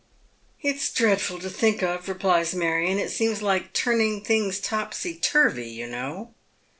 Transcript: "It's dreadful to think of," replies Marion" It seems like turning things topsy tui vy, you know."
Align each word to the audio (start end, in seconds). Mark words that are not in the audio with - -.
"It's 0.63 0.89
dreadful 0.89 1.37
to 1.37 1.49
think 1.51 1.83
of," 1.83 2.09
replies 2.09 2.55
Marion" 2.55 2.97
It 2.97 3.11
seems 3.11 3.43
like 3.43 3.71
turning 3.71 4.21
things 4.23 4.59
topsy 4.59 5.13
tui 5.13 5.51
vy, 5.53 5.61
you 5.61 5.85
know." 5.85 6.33